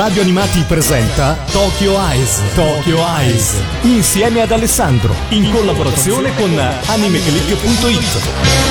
[0.00, 2.40] Radio Animati presenta Tokyo Eyes.
[2.54, 3.60] Tokyo Eyes.
[3.82, 5.14] Insieme ad Alessandro.
[5.28, 8.70] In collaborazione con animeclick.it.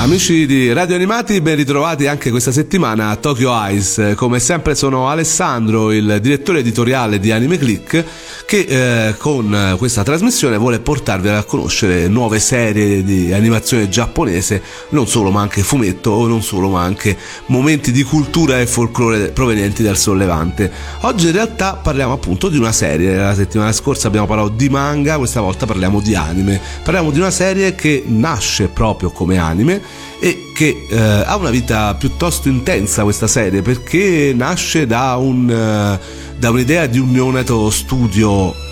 [0.00, 4.12] Amici di Radio Animati, ben ritrovati anche questa settimana a Tokyo Eyes.
[4.14, 8.04] Come sempre sono Alessandro, il direttore editoriale di Anime Click,
[8.46, 15.08] che eh, con questa trasmissione vuole portarvi a conoscere nuove serie di animazione giapponese, non
[15.08, 17.16] solo ma anche fumetto o non solo ma anche
[17.46, 20.67] momenti di cultura e folklore provenienti dal sollevante.
[21.00, 25.16] Oggi in realtà parliamo appunto di una serie, la settimana scorsa abbiamo parlato di manga,
[25.18, 26.60] questa volta parliamo di anime.
[26.82, 29.80] Parliamo di una serie che nasce proprio come anime
[30.20, 36.36] e che eh, ha una vita piuttosto intensa questa serie perché nasce da, un, uh,
[36.36, 38.67] da un'idea di un neonato studio eh,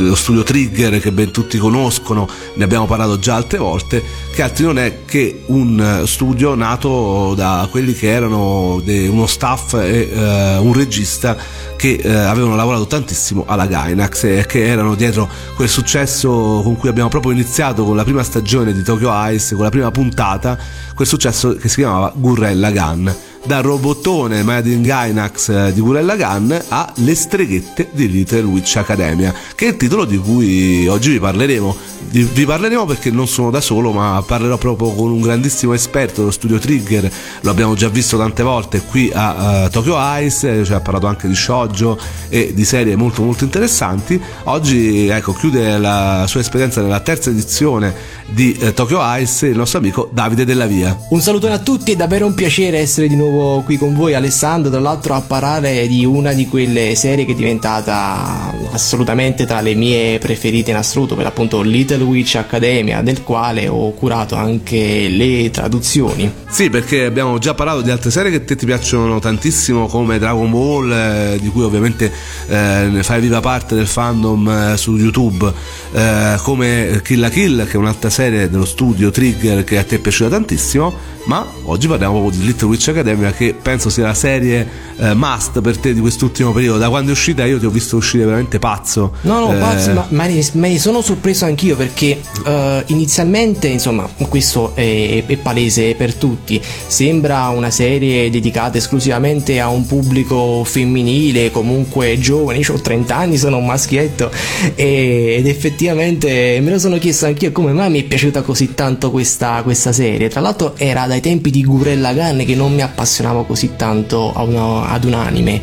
[0.00, 4.66] lo studio Trigger che ben tutti conoscono, ne abbiamo parlato già altre volte, che altro
[4.66, 10.72] non è che un studio nato da quelli che erano uno staff e uh, un
[10.72, 11.36] regista
[11.76, 16.88] che uh, avevano lavorato tantissimo alla Gainax e che erano dietro quel successo con cui
[16.88, 20.58] abbiamo proprio iniziato con la prima stagione di Tokyo Ice, con la prima puntata,
[20.94, 26.16] quel successo che si chiamava Gurrella Gun da robottone Made in Gainax eh, di Gurella
[26.16, 31.10] Gun a Le streghette di Little Witch Academia, che è il titolo di cui oggi
[31.10, 31.88] vi parleremo.
[32.12, 36.32] Vi parleremo perché non sono da solo, ma parlerò proprio con un grandissimo esperto dello
[36.32, 37.10] studio Trigger.
[37.42, 41.28] Lo abbiamo già visto tante volte qui a uh, Tokyo Ice, ci ha parlato anche
[41.28, 44.20] di shoujo e di serie molto molto interessanti.
[44.44, 47.94] Oggi ecco, chiude la sua esperienza nella terza edizione
[48.26, 50.98] di uh, Tokyo Ice il nostro amico Davide Della Via.
[51.10, 54.14] Un saluto a tutti, è davvero un piacere essere di nuovo nuovo qui con voi
[54.14, 59.60] Alessandro, tra l'altro a parlare di una di quelle serie che è diventata assolutamente tra
[59.60, 65.08] le mie preferite in assoluto, per appunto Little Witch Academia, del quale ho curato anche
[65.08, 66.30] le traduzioni.
[66.48, 70.50] Sì, perché abbiamo già parlato di altre serie che te ti piacciono tantissimo come Dragon
[70.50, 72.12] Ball, eh, di cui ovviamente
[72.48, 75.52] eh, fai viva parte del fandom eh, su YouTube,
[75.92, 79.96] eh, come Kill la Kill, che è un'altra serie dello studio Trigger che a te
[79.96, 84.14] è piaciuta tantissimo ma oggi parliamo proprio di Little Witch Academia che penso sia la
[84.14, 84.66] serie
[84.96, 86.78] eh, must per te di quest'ultimo periodo.
[86.78, 89.12] Da quando è uscita io ti ho visto uscire veramente pazzo.
[89.22, 89.58] No no eh...
[89.58, 95.94] pazzo ma, ma, ne sono sorpreso anch'io perché uh, inizialmente insomma questo è, è, palese
[95.94, 96.60] per tutti.
[96.86, 102.58] Sembra una serie dedicata esclusivamente a un pubblico femminile comunque giovane.
[102.58, 104.30] Io ho 30 anni sono un maschietto.
[104.74, 109.10] E, ed effettivamente me lo sono chiesto anch'io come mai mi è piaciuta così tanto
[109.10, 110.28] questa, questa serie?
[110.28, 114.88] Tra l'altro era dai tempi di Gurella Gun che non mi appassionavo così tanto una,
[114.88, 115.62] ad un anime.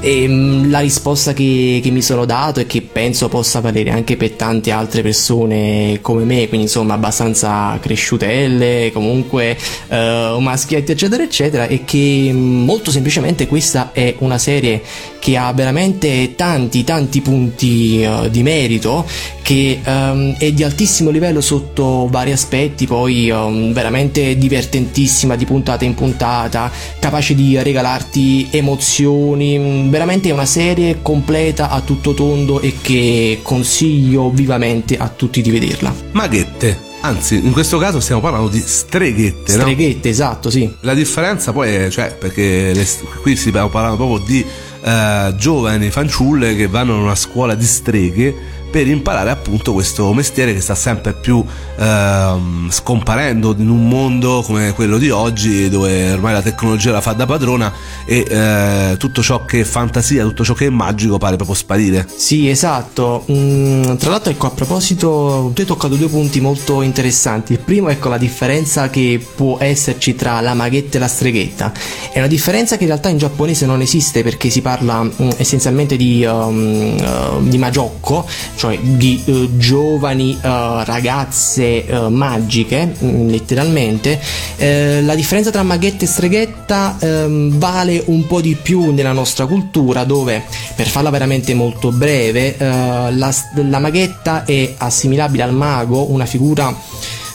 [0.00, 4.16] E mm, la risposta che, che, mi sono dato e che penso possa valere anche
[4.16, 9.56] per tante altre persone come me, quindi insomma abbastanza cresciutelle, comunque
[9.88, 14.80] uh, maschietti eccetera eccetera, è che mm, molto semplicemente questa è una serie
[15.18, 19.04] che ha veramente tanti tanti punti uh, di merito,
[19.42, 25.84] che um, è di altissimo livello sotto vari aspetti, poi um, veramente divertentissima di puntata
[25.84, 32.60] in puntata, capace di regalarti emozioni mm, veramente è una serie completa a tutto tondo
[32.60, 35.94] e che consiglio vivamente a tutti di vederla.
[36.12, 36.86] Maghette.
[37.00, 39.52] Anzi, in questo caso stiamo parlando di streghette.
[39.52, 40.10] Streghette, no?
[40.10, 40.72] esatto, sì.
[40.80, 42.86] La differenza poi è, cioè, perché le,
[43.22, 44.44] qui stiamo parlando proprio di
[44.82, 48.34] uh, giovani fanciulle che vanno in una scuola di streghe
[48.70, 51.44] per imparare appunto questo mestiere che sta sempre più
[51.78, 57.12] ehm, scomparendo in un mondo come quello di oggi dove ormai la tecnologia la fa
[57.12, 57.72] da padrona
[58.04, 62.06] e eh, tutto ciò che è fantasia, tutto ciò che è magico pare proprio sparire.
[62.14, 63.24] Sì, esatto.
[63.30, 67.52] Mm, tra l'altro ecco a proposito tu hai toccato due punti molto interessanti.
[67.52, 71.72] Il primo ecco la differenza che può esserci tra la maghetta e la streghetta.
[72.12, 75.96] È una differenza che in realtà in giapponese non esiste perché si parla mm, essenzialmente
[75.96, 78.26] di, um, uh, di magiocco
[78.58, 84.20] cioè di uh, giovani uh, ragazze uh, magiche, mm, letteralmente,
[84.58, 90.02] la differenza tra maghetta e streghetta um, vale un po' di più nella nostra cultura,
[90.02, 90.42] dove
[90.74, 96.74] per farla veramente molto breve, la, la maghetta è assimilabile al mago, una figura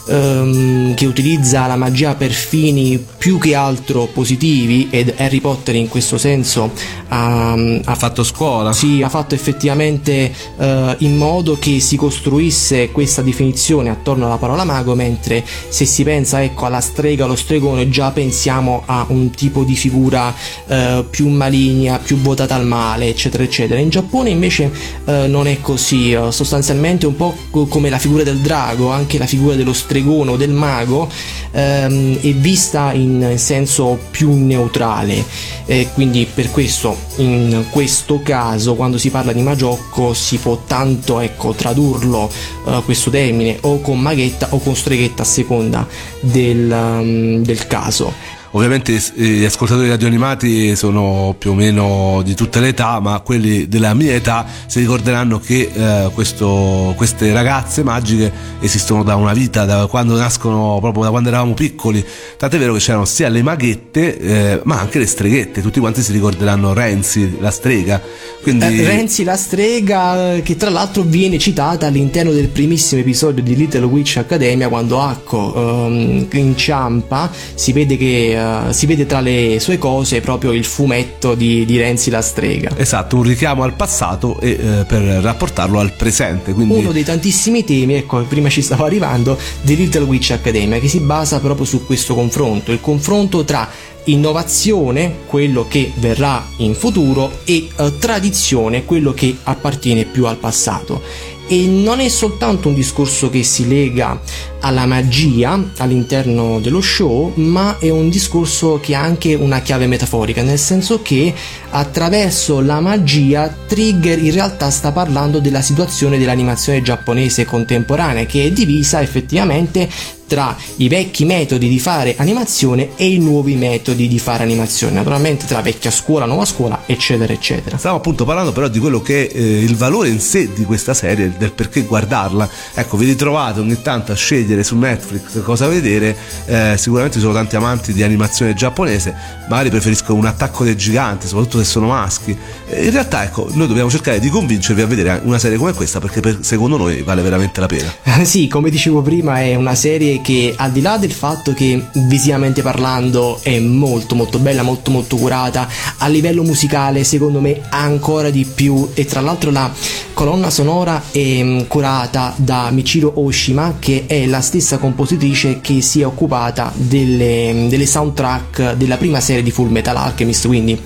[0.08, 5.88] um, che utilizza la magia per fini più che altro positivi ed Harry Potter in
[5.88, 6.72] questo senso
[7.08, 8.74] ha, ha fatto scuola.
[8.74, 14.64] Sì, ha fatto effettivamente uh, in modo che si costruisse questa definizione attorno alla parola
[14.64, 19.64] mago, mentre se si pensa ecco alla strega, allo stregone, già pensiamo a un tipo
[19.64, 20.34] di figura
[20.68, 23.80] uh, più maligna, più votata al male, eccetera, eccetera.
[23.80, 24.72] In Giappone invece
[25.06, 27.36] uh, non è così, sostanzialmente un po'
[27.70, 31.08] come la figura del drago, anche la figura dello stregone stregone o del mago
[31.52, 35.24] ehm, è vista in senso più neutrale.
[35.66, 41.20] Eh, quindi per questo, in questo caso, quando si parla di magiocco, si può tanto
[41.20, 42.30] ecco, tradurlo
[42.66, 45.88] eh, questo termine o con maghetta o con streghetta a seconda
[46.22, 48.33] del, um, del caso.
[48.56, 53.96] Ovviamente gli ascoltatori radioanimati sono più o meno di tutte le età, ma quelli della
[53.96, 59.88] mia età si ricorderanno che eh, questo, queste ragazze magiche esistono da una vita, da
[59.88, 62.06] quando nascono, proprio da quando eravamo piccoli.
[62.38, 65.62] Tant'è vero che c'erano sia le maghette, eh, ma anche le streghette.
[65.64, 68.00] Tutti quanti si ricorderanno Renzi, la strega.
[68.44, 68.82] Quindi...
[68.82, 73.86] Eh, Renzi, la strega, che tra l'altro viene citata all'interno del primissimo episodio di Little
[73.86, 79.78] Witch Academia, quando Acco um, inciampa, si vede che eh, si vede tra le sue
[79.78, 82.72] cose proprio il fumetto di, di Renzi la strega.
[82.76, 86.54] Esatto, un richiamo al passato e uh, per rapportarlo al presente.
[86.54, 86.74] Quindi...
[86.74, 91.00] Uno dei tantissimi temi, ecco, prima ci stavo arrivando, di Little Witch Academia, che si
[91.00, 93.70] basa proprio su questo confronto, il confronto tra
[94.06, 101.02] innovazione, quello che verrà in futuro, e uh, tradizione, quello che appartiene più al passato
[101.48, 104.20] e non è soltanto un discorso che si lega
[104.62, 110.42] alla magia all'interno dello show, ma è un discorso che ha anche una chiave metaforica,
[110.42, 111.34] nel senso che
[111.70, 118.52] attraverso la magia Trigger in realtà sta parlando della situazione dell'animazione giapponese contemporanea che è
[118.52, 119.90] divisa effettivamente
[120.28, 125.46] tra i vecchi metodi di fare animazione e i nuovi metodi di fare animazione, naturalmente
[125.46, 127.78] tra vecchia scuola, nuova scuola, eccetera, eccetera.
[127.78, 130.94] Stiamo appunto parlando però di quello che è eh, il valore in sé di questa
[130.94, 132.50] serie, del perché guardarla.
[132.74, 136.16] Ecco, vi ritrovate ogni tanto a scegliere su Netflix cosa vedere,
[136.46, 139.16] eh, sicuramente ci sono tanti amanti di animazione giapponese,
[139.50, 142.36] magari preferiscono un attacco dei giganti, soprattutto se sono maschi.
[142.68, 146.00] Eh, in realtà, ecco, noi dobbiamo cercare di convincervi a vedere una serie come questa
[146.00, 147.94] perché per, secondo noi vale veramente la pena.
[148.24, 152.62] sì, come dicevo prima, è una serie che al di là del fatto che visivamente
[152.62, 155.68] parlando è molto molto bella, molto molto curata,
[155.98, 158.90] a livello musicale secondo me ancora di più.
[158.94, 159.72] E tra l'altro la
[160.14, 166.02] colonna sonora è mm, curata da Michiro Oshima che è la stessa compositrice che si
[166.02, 170.80] è occupata delle, mm, delle soundtrack della prima serie di Full Metal Alchemist quindi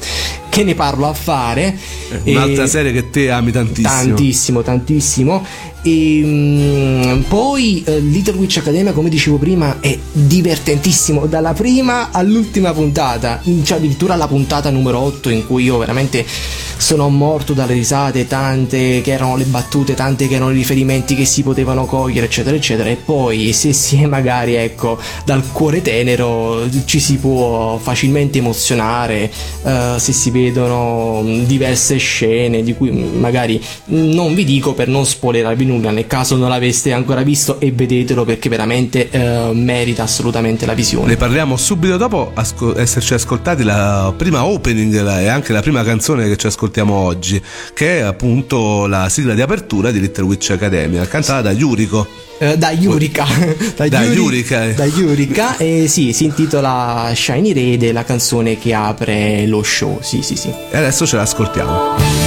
[0.57, 1.77] che ne parlo a fare.
[2.23, 2.67] Un'altra e...
[2.67, 3.87] serie che te ami tantissimo.
[3.87, 5.45] Tantissimo tantissimo.
[5.83, 11.27] E um, poi uh, Little Witch Academia, come dicevo prima, è divertentissimo.
[11.27, 16.25] Dalla prima all'ultima puntata, cioè addirittura la puntata numero 8 in cui io veramente
[16.77, 21.25] sono morto dalle risate, tante che erano le battute, tante che erano i riferimenti che
[21.25, 22.89] si potevano cogliere, eccetera, eccetera.
[22.89, 29.31] E poi se si è magari, ecco, dal cuore tenero ci si può facilmente emozionare
[29.63, 35.65] uh, se si vedono diverse scene di cui magari non vi dico per non spoilerarvi
[35.65, 40.73] nulla nel caso non l'aveste ancora visto e vedetelo perché veramente eh, merita assolutamente la
[40.73, 41.07] visione.
[41.07, 46.27] Ne parliamo subito dopo asco- esserci ascoltati la prima opening e anche la prima canzone
[46.27, 47.41] che ci ascoltiamo oggi,
[47.73, 52.25] che è appunto la sigla di apertura di Little Witch Academia, cantata da Yuriko.
[52.39, 53.25] Uh, da Yurika.
[53.75, 55.57] Da, da Yurika da Yurika.
[55.57, 59.99] E sì si intitola Shiny Red la canzone che apre lo show.
[60.01, 60.49] Sì sì sì.
[60.71, 62.26] E adesso ce l'ascoltiamo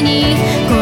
[0.00, 0.77] に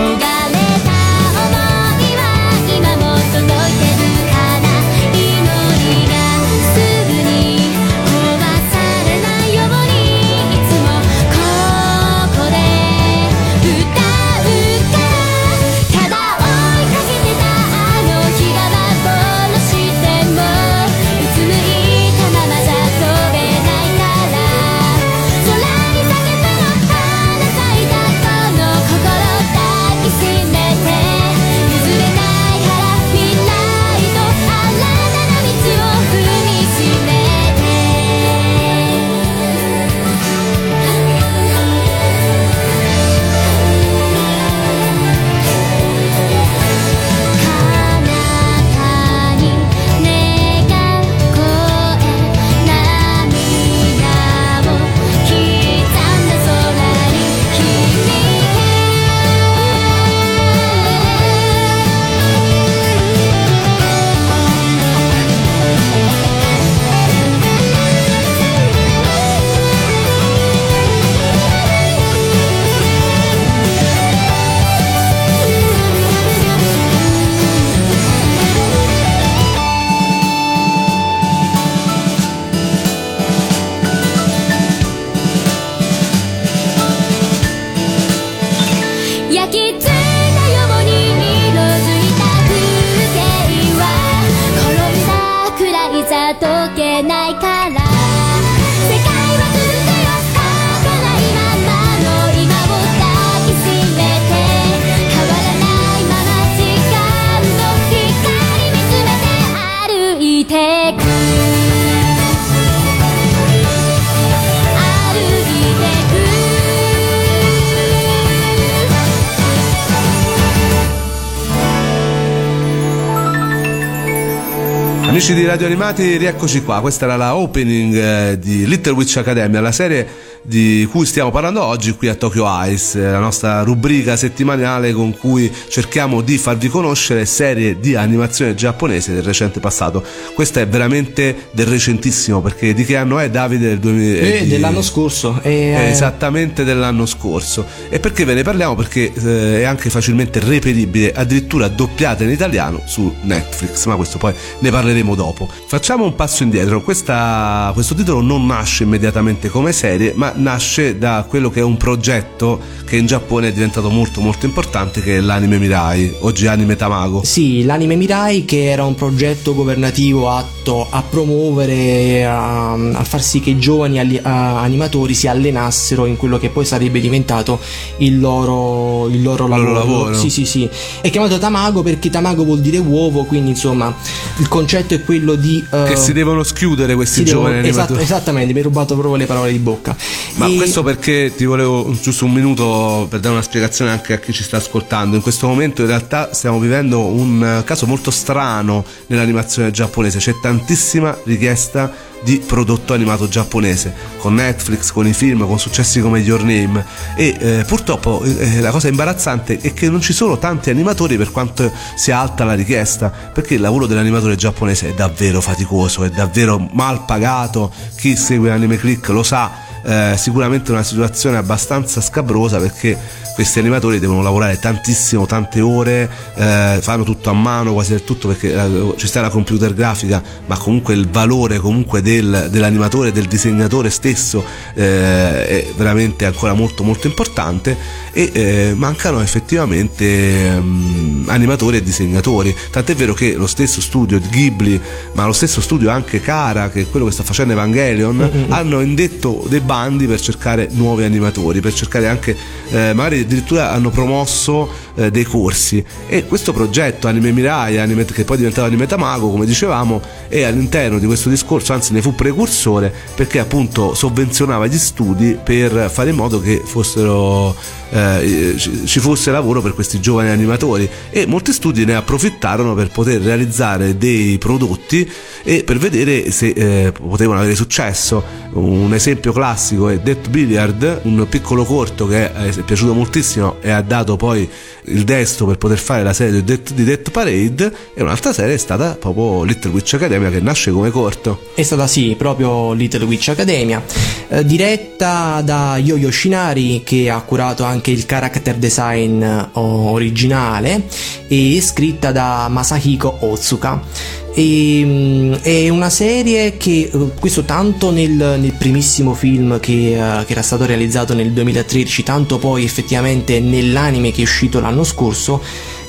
[125.16, 126.82] Amici di Radio Animati, rieccoci qua.
[126.82, 130.06] Questa era la opening eh, di Little Witch Academia, la serie
[130.46, 135.52] di cui stiamo parlando oggi qui a Tokyo Ice, la nostra rubrica settimanale con cui
[135.68, 140.04] cerchiamo di farvi conoscere serie di animazione giapponese del recente passato.
[140.34, 143.68] Questa è veramente del recentissimo perché di che anno è Davide?
[143.68, 145.40] Del 2000, Eh, di- dell'anno scorso.
[145.42, 147.66] E, è eh, esattamente dell'anno scorso.
[147.88, 148.76] E perché ve ne parliamo?
[148.76, 154.32] Perché eh, è anche facilmente reperibile, addirittura doppiata in italiano su Netflix, ma questo poi
[154.60, 155.48] ne parleremo dopo.
[155.66, 156.82] Facciamo un passo indietro.
[156.82, 161.76] Questa- questo titolo non nasce immediatamente come serie, ma nasce da quello che è un
[161.76, 166.76] progetto che in Giappone è diventato molto molto importante, che è l'anime Mirai, oggi anime
[166.76, 167.22] Tamago.
[167.24, 173.40] Sì, l'anime Mirai che era un progetto governativo atto a promuovere, a, a far sì
[173.40, 177.58] che i giovani alli- a- animatori si allenassero in quello che poi sarebbe diventato
[177.98, 179.78] il loro, il loro loro lavoro.
[179.78, 180.14] lavoro.
[180.14, 180.68] Sì, sì, sì.
[181.00, 183.94] È chiamato Tamago perché Tamago vuol dire uovo, quindi insomma
[184.38, 185.64] il concetto è quello di...
[185.72, 188.02] eh, Che si devono schiudere questi si devono- giovani esatto- animatori.
[188.04, 189.96] esattamente, mi hai rubato proprio le parole di bocca.
[190.34, 194.18] Ma E- questo perché ti volevo giusto un minuto per dare una spiegazione anche a
[194.18, 195.16] chi ci sta ascoltando.
[195.16, 200.34] In questo momento in realtà stiamo vivendo un eh, caso molto strano nell'animazione giapponese, c'è
[200.40, 206.42] tantissima richiesta di prodotto animato giapponese con Netflix, con i film, con successi come Your
[206.42, 206.84] Name.
[207.14, 211.30] E eh, purtroppo eh, la cosa imbarazzante è che non ci sono tanti animatori per
[211.30, 216.58] quanto sia alta la richiesta perché il lavoro dell'animatore giapponese è davvero faticoso, è davvero
[216.72, 222.98] mal pagato, chi segue Anime Click lo sa eh, sicuramente una situazione abbastanza scabrosa perché
[223.36, 228.28] questi animatori devono lavorare tantissimo, tante ore, eh, fanno tutto a mano quasi del tutto
[228.28, 233.26] perché eh, ci sta la computer grafica, ma comunque il valore comunque del- dell'animatore, del
[233.26, 238.04] disegnatore stesso eh, è veramente ancora molto molto importante.
[238.12, 244.28] E eh, mancano effettivamente ehm, animatori e disegnatori, tant'è vero che lo stesso studio di
[244.30, 244.80] Ghibli,
[245.12, 249.44] ma lo stesso studio anche Kara, che è quello che sta facendo Evangelion, hanno indetto
[249.46, 252.34] dei bandi per cercare nuovi animatori, per cercare anche,
[252.70, 258.24] eh, magari addirittura hanno promosso eh, dei corsi e questo progetto Anime Mirai, anime, che
[258.24, 262.14] poi è diventato Anime Tamago, come dicevamo, è all'interno di questo discorso, anzi ne fu
[262.14, 267.54] precursore perché appunto sovvenzionava gli studi per fare in modo che fossero
[267.90, 273.20] eh, ci fosse lavoro per questi giovani animatori e molti studi ne approfittarono per poter
[273.20, 275.08] realizzare dei prodotti
[275.42, 278.44] e per vedere se eh, potevano avere successo.
[278.52, 283.15] Un esempio classico è Death Billiard, un piccolo corto che è piaciuto moltissimo
[283.60, 284.48] e ha dato poi
[284.84, 288.54] il destro per poter fare la serie di Death, di Death Parade e un'altra serie
[288.54, 291.50] è stata proprio Little Witch Academia che nasce come corto.
[291.54, 293.82] È stata sì, proprio Little Witch Academia,
[294.28, 300.82] eh, diretta da Yo-Yo Shinari che ha curato anche il character design eh, originale
[301.26, 304.24] e scritta da Masahiko Otsuka.
[304.38, 310.24] E, mm, è una serie che, eh, questo tanto nel, nel primissimo film che, eh,
[310.26, 315.42] che era stato realizzato nel 2013, tanto poi effettivamente nell'anime che è uscito l'anno scorso,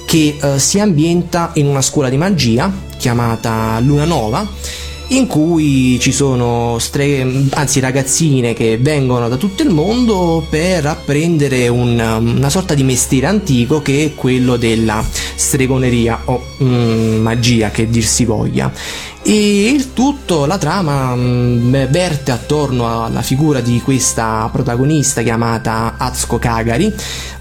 [0.06, 4.48] che eh, si ambienta in una scuola di magia chiamata Luna Nova
[5.10, 11.70] in cui ci sono stre- anzi ragazzine che vengono da tutto il mondo per apprendere
[11.70, 15.04] un- una sorta di mestiere antico che è quello della
[15.36, 18.72] stregoneria o mm, magia che dir si voglia
[19.24, 26.40] e il tutto, la trama mm, verte attorno alla figura di questa protagonista chiamata Atsuko
[26.40, 26.94] Kagari,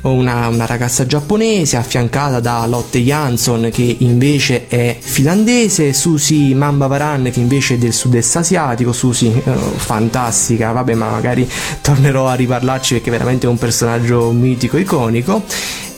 [0.02, 7.40] una, una ragazza giapponese affiancata da Lotte Jansson che invece è finlandese, Susi Mambavaran che
[7.40, 11.48] invece è del sud-est asiatico, Susi eh, fantastica, vabbè ma magari
[11.80, 15.42] tornerò a riparlarci perché è veramente un personaggio mitico, iconico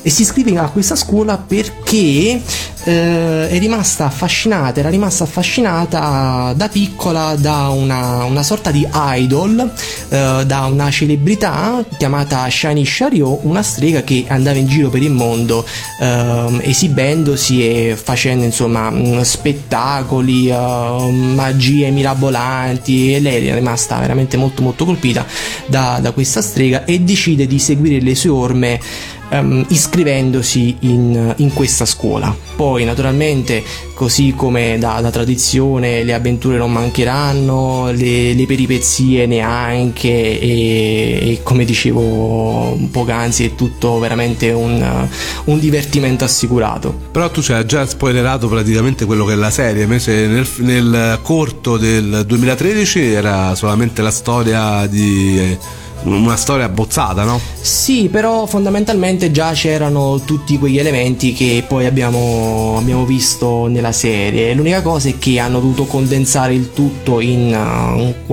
[0.02, 2.40] e si iscrive a questa scuola perché
[2.84, 9.70] eh, è rimasta affascinata, era rimasta affascinata da piccola da una, una sorta di idol,
[10.08, 15.10] eh, da una celebrità chiamata Shani Shario, una strega che andava in giro per il
[15.10, 15.66] mondo
[16.00, 24.36] ehm, esibendosi e facendo insomma mh, spettacoli, eh, magie mirabolanti e lei è rimasta veramente
[24.36, 25.26] molto molto colpita
[25.66, 28.80] da, da questa strega e decide di seguire le sue orme
[29.28, 32.34] ehm, iscrivendosi in, in questa scuola.
[32.56, 33.62] Poi naturalmente,
[33.94, 41.40] così come da, da tradizione, le avventure non mancheranno, le, le peripezie neanche e, e
[41.42, 45.08] come dicevo poc'anzi è tutto veramente un,
[45.44, 47.06] un divertimento assicurato.
[47.12, 51.20] Però tu ci hai già spoilerato praticamente quello che è la serie, invece nel, nel
[51.22, 55.56] corto del 2013 era solamente la storia di
[56.04, 57.40] una storia abbozzata, no?
[57.60, 64.54] Sì, però fondamentalmente già c'erano tutti quegli elementi che poi abbiamo, abbiamo visto nella serie.
[64.54, 68.26] L'unica cosa è che hanno dovuto condensare il tutto in uh,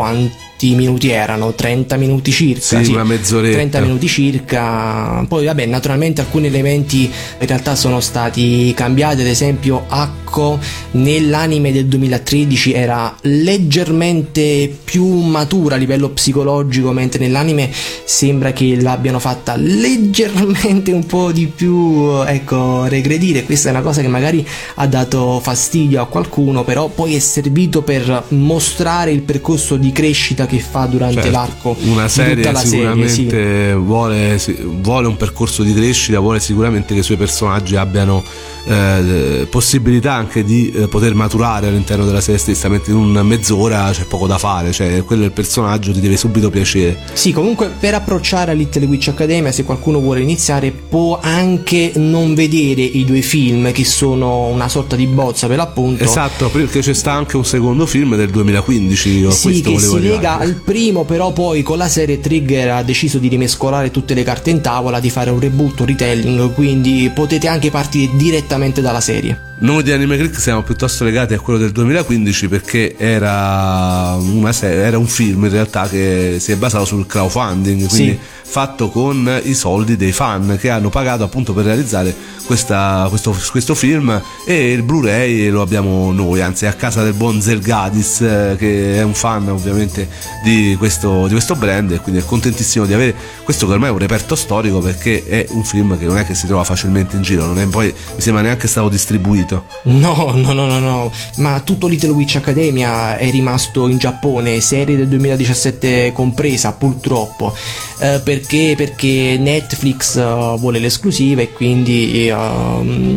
[0.55, 1.53] quanti minuti erano?
[1.53, 2.81] 30 minuti circa.
[2.81, 3.55] Sì, una mezz'oretta.
[3.55, 5.25] 30 minuti circa.
[5.27, 10.57] Poi vabbè, naturalmente alcuni elementi in realtà sono stati cambiati, ad esempio Acco
[10.91, 17.69] nell'anime del 2013 era leggermente più matura a livello psicologico, mentre nell'anime
[18.05, 23.43] sembra che l'abbiano fatta leggermente un po' di più, ecco, regredire.
[23.43, 27.81] Questa è una cosa che magari ha dato fastidio a qualcuno, però poi è servito
[27.81, 33.09] per mostrare il percorso di crescita che fa durante Certo, l'arco una serie la sicuramente
[33.09, 33.77] serie, sì.
[33.77, 34.39] vuole,
[34.81, 38.23] vuole un percorso di crescita, vuole sicuramente che i suoi personaggi abbiano
[38.65, 43.91] eh, possibilità anche di eh, poter maturare all'interno della serie stessa, mentre in una mezz'ora
[43.91, 46.97] c'è poco da fare, cioè quello è il personaggio ti deve subito piacere.
[47.13, 52.33] Sì, comunque per approcciare a Little Witch Academia, se qualcuno vuole iniziare, può anche non
[52.33, 56.03] vedere i due film che sono una sorta di bozza per l'appunto.
[56.03, 59.85] Esatto, perché c'è sta anche un secondo film del 2015, io a Sì, che si
[59.95, 59.99] arrivare.
[60.01, 64.23] lega al primo, però poi con la serie Trigger ha deciso di rimescolare tutte le
[64.23, 69.01] carte in tavola, di fare un reboot, un retelling, quindi potete anche partire direttamente dalla
[69.01, 69.39] serie.
[69.59, 74.73] Noi di Anime Click siamo piuttosto legati a quello del 2015 perché era, una se-
[74.83, 78.19] era un film in realtà che si è basato sul crowdfunding, quindi Sì.
[78.47, 83.73] Fatto con i soldi dei fan che hanno pagato appunto per realizzare questa- questo, questo
[83.75, 88.95] film e il Blu-ray lo abbiamo noi, anzi a casa del buon Zelgadis eh, che
[88.97, 90.07] è un fan ovviamente
[90.43, 93.91] di questo, di questo brand e quindi è contentissimo di avere questo che ormai è
[93.91, 97.23] un reperto storico perché è un film che non è che si trova facilmente in
[97.23, 99.65] giro, non è poi mi sembra neanche stato distribuito.
[99.83, 104.95] No, no, no, no, no, ma tutto Little Witch Academia è rimasto in Giappone, serie
[104.95, 107.55] del 2017 compresa, purtroppo.
[107.99, 108.44] Eh, perché?
[108.45, 112.35] Perché Netflix eh, vuole l'esclusiva e quindi, eh,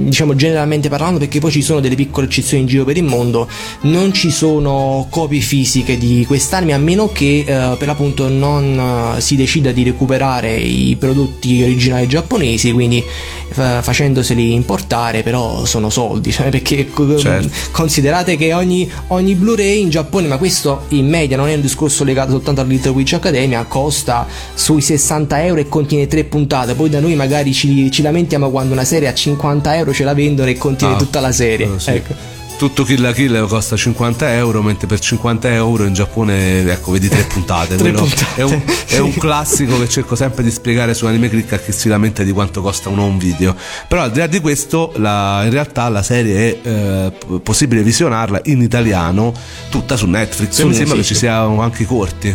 [0.04, 3.48] diciamo, generalmente parlando, perché poi ci sono delle piccole eccezioni in giro per il mondo,
[3.82, 9.20] non ci sono copie fisiche di quest'anime a meno che eh, per l'appunto non eh,
[9.20, 13.02] si decida di recuperare i prodotti originali giapponesi, quindi
[13.50, 16.86] fa- facendoseli importare, però sono soldi, cioè perché
[17.18, 17.50] Certo.
[17.70, 22.04] considerate che ogni, ogni Blu-ray in Giappone, ma questo in media non è un discorso
[22.04, 26.88] legato soltanto al Little Witch Academia, costa sui 60 euro e contiene tre puntate, poi
[26.90, 30.48] da noi magari ci, ci lamentiamo quando una serie a 50 euro ce la vendono
[30.48, 31.66] e contiene Ah, tutta la serie.
[31.74, 31.90] eh, sì.
[31.90, 32.36] Ecco.
[32.58, 37.06] Tutto Kill la Kill costa 50 euro, mentre per 50 euro in Giappone, ecco, vedi
[37.08, 37.76] tre puntate.
[37.78, 41.52] Tre puntate, È, un, è un classico che cerco sempre di spiegare su Anime Click
[41.52, 43.54] a chi si lamenta di quanto costa un home video.
[43.86, 48.40] Però al di là di questo, la- in realtà la serie è eh, possibile visionarla
[48.46, 49.32] in italiano
[49.70, 50.54] tutta su Netflix.
[50.54, 52.34] Su mi sembra che ci siano anche i corti.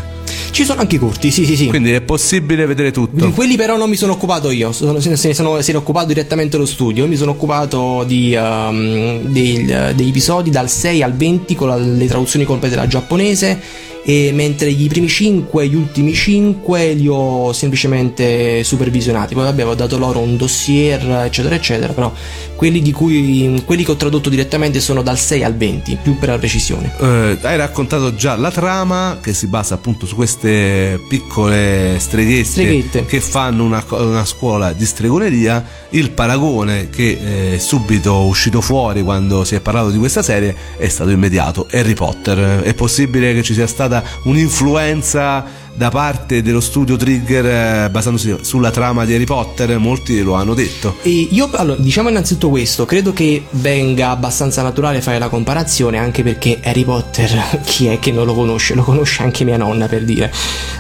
[0.54, 1.66] Ci sono anche i corti, sì, sì, sì.
[1.68, 3.32] Quindi è possibile vedere tutto.
[3.32, 6.06] Quelli però non mi sono occupato io, sono- se ne sono, se ne è occupato
[6.06, 11.56] direttamente lo studio, mi sono occupato di, ehm, del- degli episodi dal 6 al 20
[11.56, 13.60] con la- le traduzioni complete della giapponese
[14.04, 19.62] e mentre i primi 5 e gli ultimi 5 li ho semplicemente supervisionati, poi vabbè
[19.62, 22.14] avevo dato loro un dossier eccetera eccetera, però
[22.56, 26.30] quelli, di cui, quelli che ho tradotto direttamente sono dal 6 al 20, più per
[26.30, 26.94] la precisione.
[26.98, 33.06] Eh, hai raccontato già la trama che si basa appunto su queste piccole streghette, Streghette.
[33.06, 35.82] che fanno una, una scuola di stregoneria.
[35.90, 40.88] Il paragone che è subito uscito fuori quando si è parlato di questa serie è
[40.88, 41.68] stato immediato.
[41.72, 42.62] Harry Potter.
[42.62, 43.93] È possibile che ci sia stata
[44.26, 45.44] un'influenza
[45.76, 47.46] da parte dello studio Trigger
[47.86, 49.78] eh, basandosi sulla trama di Harry Potter?
[49.78, 50.98] Molti lo hanno detto.
[51.02, 56.22] E io, allora, diciamo innanzitutto questo, credo che venga abbastanza naturale fare la comparazione, anche
[56.24, 58.76] perché Harry Potter, chi è che non lo conosce?
[58.76, 60.32] Lo conosce anche mia nonna, per dire.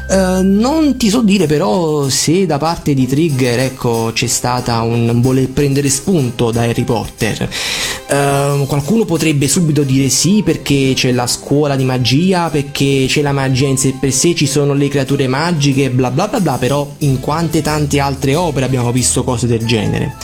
[0.10, 5.22] Eh, non ti so dire però se da parte di Trigger, ecco, c'è stata un
[5.22, 7.50] voler prendere spunto da Harry Potter.
[8.08, 13.32] Eh, qualcuno potrebbe subito dire sì, perché c'è la scuola di magia, perché c'è la
[13.32, 16.90] magia in sé per sé, ci sono le creature magiche, bla bla bla bla, però
[17.00, 20.16] in quante tante altre opere abbiamo visto cose del genere.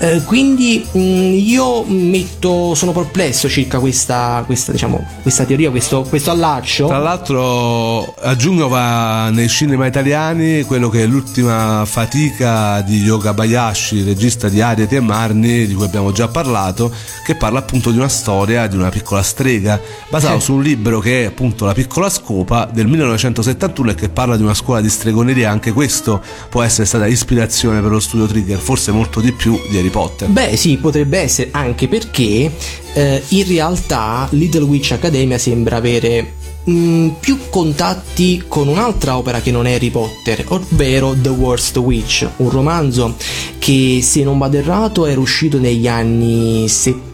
[0.00, 6.30] Eh, quindi mh, io metto, sono perplesso circa questa, questa, diciamo, questa teoria, questo, questo
[6.30, 6.86] allaccio.
[6.86, 13.32] Tra l'altro a giugno va nei cinema italiani quello che è l'ultima fatica di Yoga
[13.34, 16.92] Bayashi, regista di Ariete e Marni, di cui abbiamo già parlato,
[17.24, 20.40] che parla appunto di una storia di una piccola strega, basato Eh.
[20.40, 24.42] su un libro che è appunto La piccola scopa del 1971 e che parla di
[24.42, 25.50] una scuola di stregoneria.
[25.50, 29.76] Anche questo può essere stata ispirazione per lo studio Trigger, forse molto di più di
[29.88, 30.28] Harry Potter.
[30.28, 32.50] Beh sì, potrebbe essere anche perché
[32.92, 36.34] eh, in realtà Little Witch Academia sembra avere
[36.68, 42.28] mm, più contatti con un'altra opera che non è Harry Potter, ovvero The Worst Witch,
[42.36, 43.16] un romanzo
[43.58, 47.07] che se non vado errato era uscito negli anni 70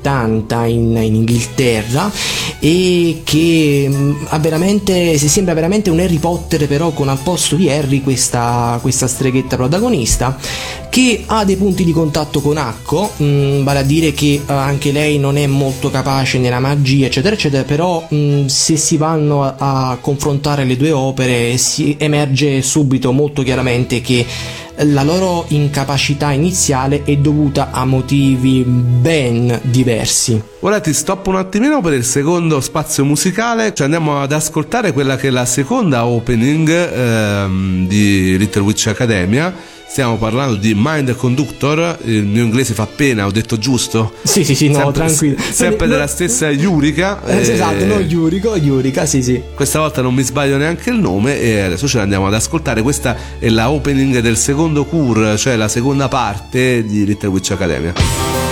[0.67, 2.11] in, in Inghilterra
[2.59, 7.57] e che mm, ha veramente, si sembra veramente un Harry Potter però con al posto
[7.57, 10.37] di Harry questa, questa streghetta protagonista
[10.95, 14.93] che ha dei punti di contatto con Acco, mm, vale a dire che eh, anche
[14.93, 19.57] lei non è molto capace nella magia, eccetera, eccetera, però mm, se si vanno a,
[19.59, 24.25] a confrontare le due opere si emerge subito molto chiaramente che
[24.79, 30.43] la loro incapacità iniziale è dovuta a motivi ben diversi.
[30.61, 35.17] Ora ti stoppo un attimino per il secondo spazio musicale, cioè andiamo ad ascoltare quella
[35.17, 39.55] che è la seconda opening ehm, di Little Witch Academia.
[39.87, 44.14] Stiamo parlando di Mind Conductor, il mio inglese fa pena, ho detto giusto?
[44.23, 45.37] Sì, sì, sì, no, sempre, tranquillo.
[45.53, 47.25] Sempre No, della stessa Yurika.
[47.25, 49.40] Eh, eh, Esatto, no, Yuriko, Yurika, sì, sì.
[49.55, 52.83] Questa volta non mi sbaglio neanche il nome e adesso ce l'andiamo ad ascoltare.
[52.83, 58.44] Questa è la opening del secondo cur, cioè la seconda parte di Little Witch Academia.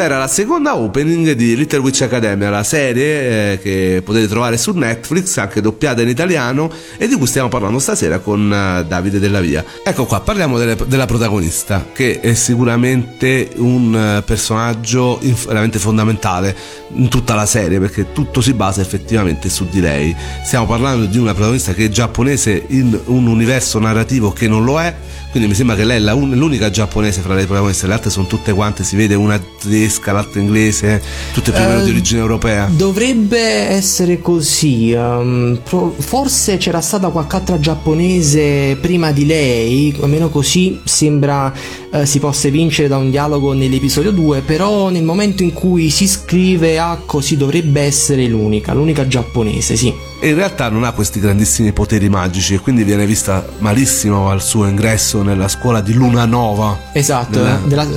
[0.00, 4.56] Questa era la seconda opening di Little Witch Academia, la serie eh, che potete trovare
[4.56, 9.18] su Netflix, anche doppiata in italiano, e di cui stiamo parlando stasera con eh, Davide
[9.18, 9.62] Della Via.
[9.84, 16.56] Ecco qua, parliamo delle- della protagonista, che è sicuramente un eh, personaggio inf- veramente fondamentale
[16.94, 20.14] in tutta la serie, perché tutto si basa effettivamente su di lei.
[20.44, 24.80] Stiamo parlando di una protagonista che è giapponese in un universo narrativo che non lo
[24.80, 24.94] è,
[25.30, 28.10] quindi mi sembra che lei è la un- l'unica giapponese fra le protagoniste, le altre
[28.10, 31.92] sono tutte quante, si vede una tedesca, l'altra inglese, tutte più o meno di Eh,
[31.92, 32.68] origine europea.
[32.70, 34.92] Dovrebbe essere così.
[34.92, 41.52] ehm, pro- forse c'era stata qualche altra giapponese prima di lei, almeno così sembra
[41.92, 46.06] eh, si possa vincere da un dialogo nell'episodio 2, però nel momento in cui si
[46.06, 49.92] scrive Akko si dovrebbe essere l'unica, l'unica giapponese, sì.
[50.22, 54.42] E in realtà non ha questi grandissimi poteri magici e quindi viene vista malissimo al
[54.42, 56.78] suo ingresso nella scuola di Luna Nova.
[56.92, 57.88] Esatto, Della- eh, della-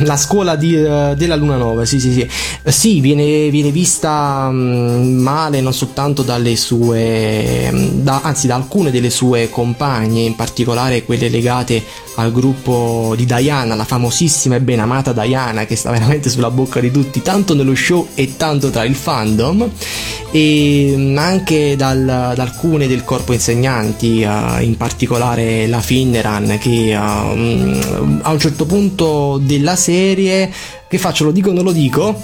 [0.00, 2.26] eh, la scuola di, della Luna Nova, sì, sì, sì.
[2.64, 8.92] Sì, viene, viene vista mm, male non soltanto dalle sue, mm, da- anzi da alcune
[8.92, 11.82] delle sue compagne, in particolare quelle legate
[12.16, 16.80] al gruppo di Diana, la famosissima e ben amata Diana che sta veramente sulla bocca
[16.80, 19.68] di tutti, tanto nello show e tanto tra il fandom,
[20.30, 26.96] e mm, anche dal- da alcune del corpo insegnanti, eh, in particolare la Finneran che
[26.96, 30.50] mm, a un certo punto della serie,
[30.88, 32.18] che faccio, lo dico o non lo dico?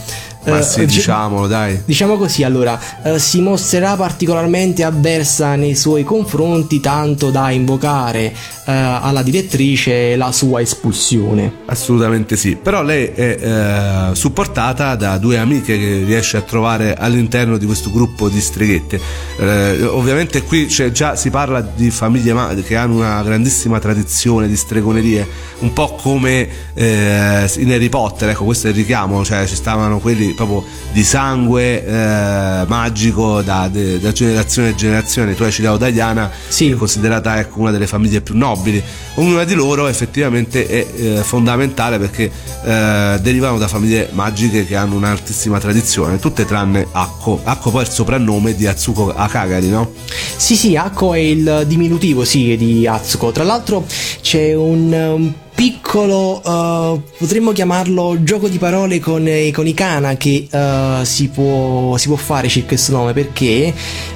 [0.45, 1.83] Ma Eh, sì, diciamolo, dai.
[1.85, 8.33] Diciamo così, allora, eh, si mostrerà particolarmente avversa nei suoi confronti, tanto da invocare
[8.65, 11.61] eh, alla direttrice la sua espulsione.
[11.67, 17.57] Assolutamente sì, però lei è eh, supportata da due amiche che riesce a trovare all'interno
[17.57, 19.01] di questo gruppo di streghette.
[19.39, 24.57] Eh, ovviamente qui c'è già si parla di famiglie che hanno una grandissima tradizione di
[24.57, 25.27] stregonerie,
[25.61, 29.99] un po' come eh, in Harry Potter, ecco questo è il richiamo, cioè ci stavano
[29.99, 35.35] quelli proprio di sangue eh, magico da, de- da generazione in generazione.
[35.35, 36.71] Tu hai citato Diana, Sì.
[36.71, 38.83] è considerata ecco, una delle famiglie più nobili.
[39.15, 42.31] Ognuna di loro effettivamente è eh, fondamentale perché
[42.65, 47.41] eh, derivano da famiglie magiche che hanno un'altissima tradizione, tutte tranne Akko.
[47.43, 49.93] Akko poi è il soprannome di Atsuko Akagari, no?
[50.37, 53.33] Sì, sì, Akko è il diminutivo, sì, di Atsuko.
[53.33, 53.85] Tra l'altro
[54.21, 60.49] c'è un piccolo, eh, potremmo chiamarlo gioco di parole con, eh, con i kana che
[60.51, 63.73] eh, si, può, si può fare circa questo nome perché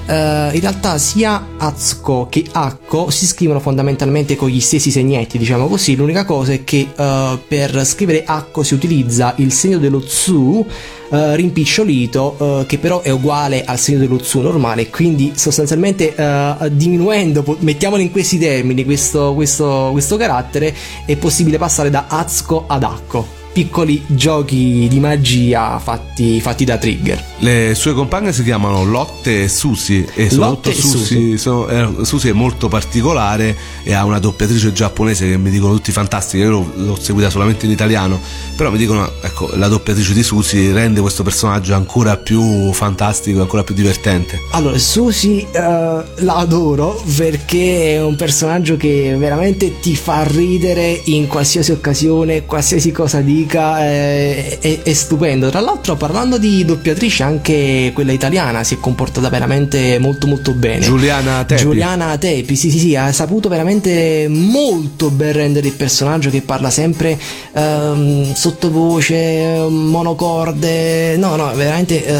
[0.06, 5.68] eh, in realtà sia Atsuko che Akko si scrivono fondamentalmente con gli stessi segnetti, diciamo
[5.68, 5.96] così.
[5.96, 10.66] L'unica cosa è che per scrivere Akko si utilizza il segno dello tsu
[11.10, 16.56] eh, rimpicciolito eh, che però è uguale al segno dello tsu normale quindi sostanzialmente eh,
[16.70, 22.82] diminuendo mettiamolo in questi termini questo, questo, questo carattere è possibile passare da Atsuko ad
[22.82, 27.24] Akko piccoli giochi di magia fatti, fatti da trigger.
[27.38, 32.04] Le sue compagne si chiamano Lotte e Susi e soprattutto Lotte e Susi, sono- eh,
[32.04, 36.50] Susi è molto particolare e ha una doppiatrice giapponese che mi dicono tutti fantastiche, io
[36.50, 38.20] l'ho, l'ho seguita solamente in italiano,
[38.56, 43.64] però mi dicono ecco la doppiatrice di Susi rende questo personaggio ancora più fantastico, ancora
[43.64, 44.38] più divertente.
[44.50, 51.26] Allora, Susi eh, la adoro perché è un personaggio che veramente ti fa ridere in
[51.26, 55.48] qualsiasi occasione, qualsiasi cosa dica, eh, è, è stupendo.
[55.50, 60.80] Tra l'altro, parlando di doppiatrice, anche quella italiana si è comportata veramente molto molto bene.
[60.80, 61.62] Giuliana Tepi.
[61.62, 66.70] Giuliana Tepi, sì, sì, sì, ha saputo veramente molto ben rendere il personaggio che parla
[66.70, 67.18] sempre
[67.52, 71.16] ehm, sottovoce, monocorde.
[71.16, 72.14] No, no, veramente eh,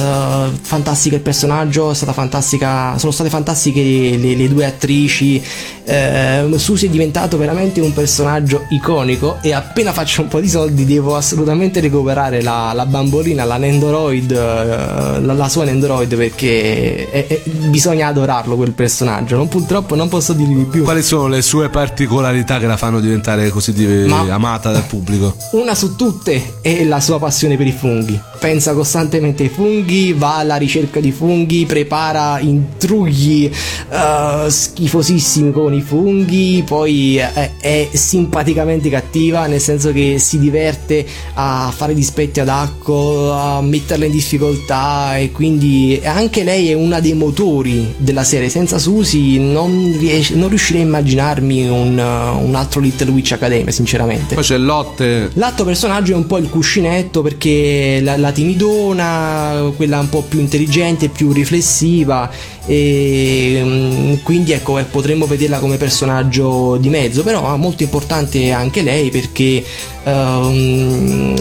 [0.61, 5.43] fantastica il personaggio, è stata fantastica, sono state fantastiche le, le- le due attrici.
[5.85, 10.85] Eh, Susi è diventato veramente un personaggio iconico e appena faccio un po' di soldi
[10.85, 17.27] devo assolutamente recuperare la, la bambolina, la Nendoroid, eh, la, la sua Nendoroid perché è-
[17.27, 19.37] è- bisogna adorarlo quel personaggio.
[19.37, 20.83] Non, purtroppo non posso dire di più.
[20.85, 25.35] Quali sono le sue particolarità che la fanno diventare così di- Ma- amata dal pubblico?
[25.53, 28.19] Una su tutte è la sua passione per i funghi.
[28.39, 33.51] Pensa costantemente ai funghi, va alla ricerca di funghi, prepara intrugli
[33.91, 41.06] eh, schifosissimi con i funghi, poi è, è simpaticamente cattiva, nel senso che si diverte
[41.35, 47.01] a fare dispetti ad Acco, a metterla in difficoltà e quindi anche lei è una
[47.01, 48.49] dei motori della serie.
[48.49, 54.35] Senza Susi non, ries- non riuscirei a immaginarmi un, un altro Little Witch Academia, sinceramente.
[54.35, 59.99] Poi c'è Lotte L'altro personaggio è un po' il cuscinetto perché la, la timidona, quella
[59.99, 62.31] un po' più intelligente, più riflessiva
[62.67, 68.51] e mm, quindi ecco eh, potremmo vederla come personaggio di mezzo però è molto importante
[68.51, 69.63] anche lei perché
[70.05, 71.35] ehm,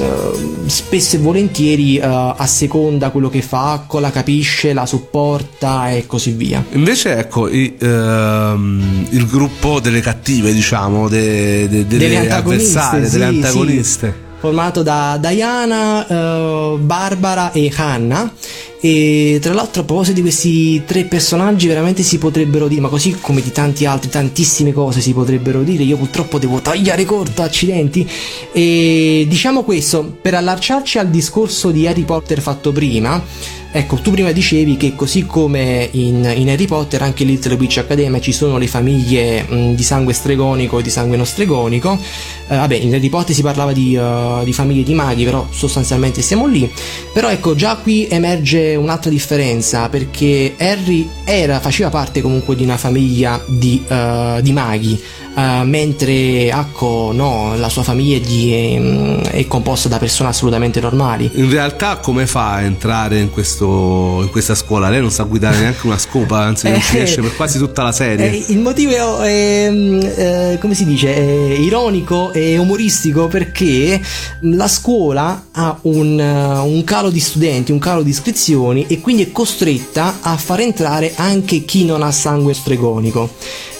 [0.68, 2.04] spesso e volentieri eh,
[2.38, 7.76] asseconda quello che fa Akko, la capisce, la supporta e così via Invece, ecco, i-
[7.80, 13.26] ehm, il gruppo delle cattive, diciamo, de- de- delle, Delle antagoniste, avversarie, sì, delle
[13.84, 14.12] sì.
[14.46, 18.32] Formato da Diana, eh, Barbara e Hannah.
[18.80, 23.18] E tra l'altro, a proposito di questi tre personaggi, veramente si potrebbero dire, ma così
[23.20, 25.82] come di tanti altri, tantissime cose si potrebbero dire.
[25.82, 28.08] Io purtroppo devo tagliare corto, accidenti.
[28.52, 33.20] E diciamo questo, per allacciarci al discorso di Harry Potter fatto prima.
[33.78, 37.80] Ecco, tu prima dicevi che così come in, in Harry Potter, anche in Little Witch
[37.80, 42.00] Academia ci sono le famiglie mh, di sangue stregonico e di sangue non stregonico.
[42.48, 46.22] Eh, vabbè, in Harry Potter si parlava di, eh, di famiglie di maghi, però sostanzialmente
[46.22, 46.72] siamo lì.
[47.12, 52.78] Però ecco, già qui emerge un'altra differenza, perché Harry era, faceva parte comunque di una
[52.78, 54.98] famiglia di, eh, di maghi.
[55.36, 58.52] Eh, mentre Akko no, la sua famiglia è, di-
[59.24, 61.30] è- composta da persone assolutamente normali.
[61.36, 64.90] In realtà, come fa a entrare in, questo, in questa scuola?
[64.90, 67.84] Lei non sa guidare neanche una scopa, anzi, non ci Eh, riesce per quasi tutta
[67.84, 68.32] la serie.
[68.32, 74.00] Eh, il motivo è, ehm, eh, come si dice, ironico e umoristico perché
[74.42, 79.24] la scuola ha un, eh, un calo di studenti, un calo di iscrizioni e quindi
[79.24, 83.30] è costretta a far entrare anche chi non ha sangue stregonico.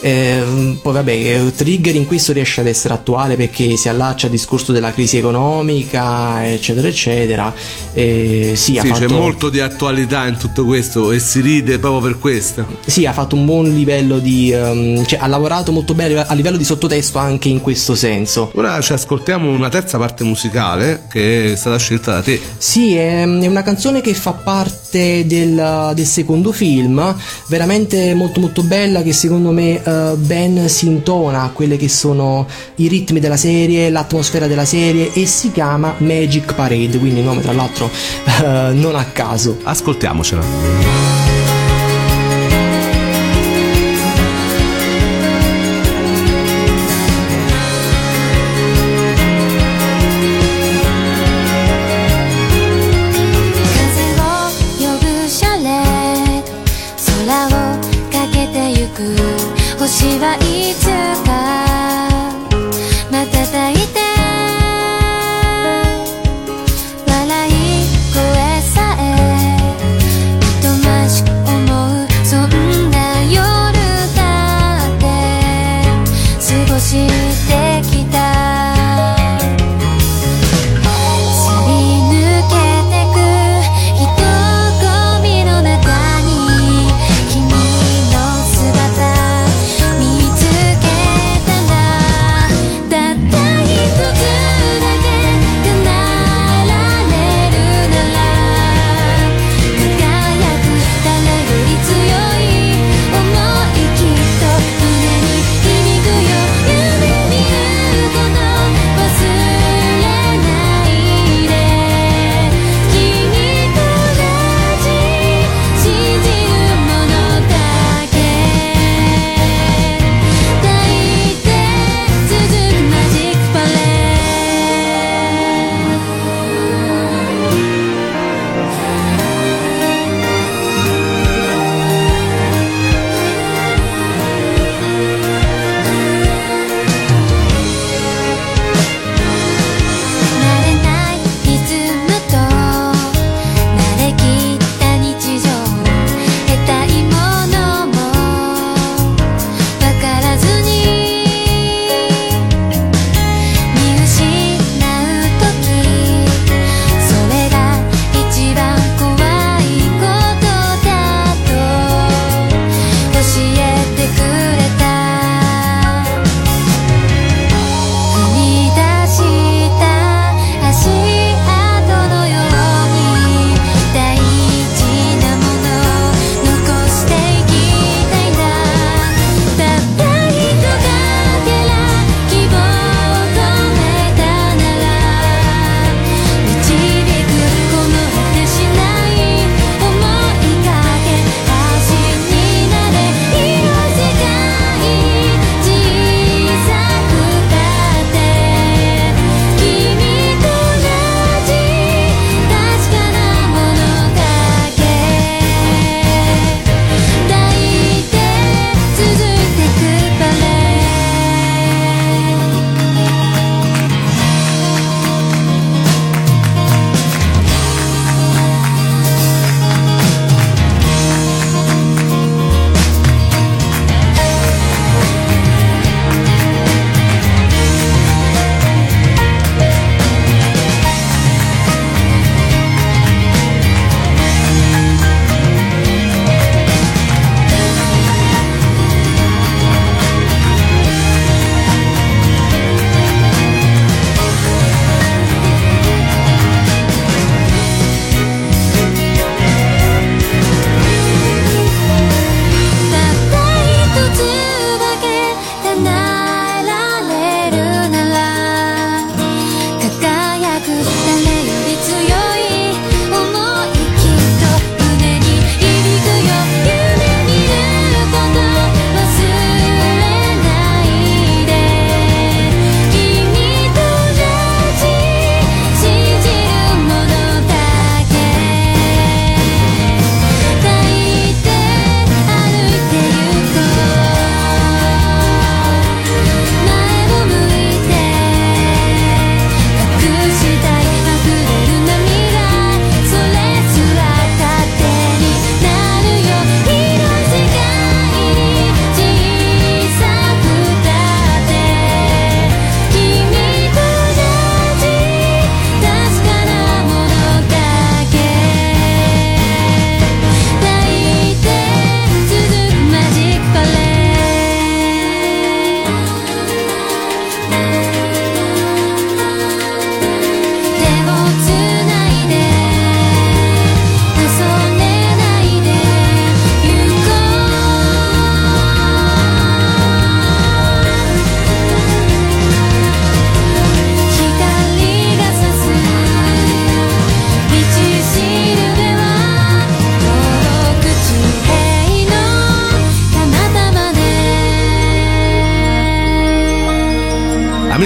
[0.02, 4.32] Ehm, poi vabbè, eh, Trigger in questo riesce ad essere attuale perché si allaccia al
[4.32, 7.54] discorso della crisi economica, eccetera, eccetera.
[7.94, 11.80] Eh, sì, ha Sì, c'è fatto- molto di attualità in tutto questo e si ride
[11.80, 12.66] proprio per questo.
[12.86, 14.52] Sì, ha fatto un buon livello di.
[14.52, 18.52] ehm, cioè, ha lavorato molto bene a livello di sottotesto anche in questo senso.
[18.56, 22.40] Ora ci ascoltiamo una terza parte musicale che è stata scelta da te.
[22.58, 27.16] Sì, è, è una canzone che fa parte del, del secondo film,
[27.48, 32.48] veramente molto molto bella che secondo me eh, ben si intona a quelle che sono
[32.76, 37.42] i ritmi della serie, l'atmosfera della serie e si chiama Magic Parade, quindi il nome
[37.42, 37.90] tra l'altro
[38.44, 39.58] eh, non a caso.
[39.64, 41.25] Ascoltiamocela.